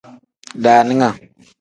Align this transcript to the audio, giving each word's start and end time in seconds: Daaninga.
Daaninga. 0.63 1.11